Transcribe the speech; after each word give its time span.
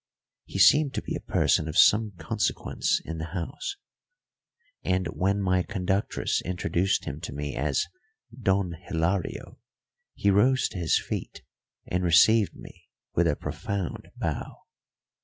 He 0.45 0.57
seemed 0.57 0.95
to 0.95 1.01
be 1.03 1.15
a 1.15 1.19
person 1.31 1.67
of 1.67 1.77
some 1.77 2.13
consequence 2.17 2.99
in 3.05 3.19
the 3.19 3.35
house, 3.37 3.75
and 4.81 5.05
when 5.05 5.39
my 5.39 5.61
conductress 5.61 6.41
introduced 6.41 7.05
him 7.05 7.21
to 7.21 7.31
me 7.31 7.55
as 7.55 7.85
"Don 8.35 8.73
Hilario," 8.87 9.59
he 10.15 10.31
rose 10.31 10.67
to 10.69 10.79
his 10.79 10.97
feet 10.97 11.43
and 11.85 12.03
received 12.03 12.55
me 12.55 12.85
with 13.13 13.27
a 13.27 13.35
profound 13.35 14.09
bow. 14.15 14.63